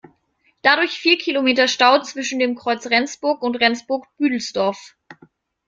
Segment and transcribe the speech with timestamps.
[0.63, 4.95] Dadurch vier Kilometer Stau zwischen dem Kreuz Rendsburg und Rendsburg-Büdelsdorf.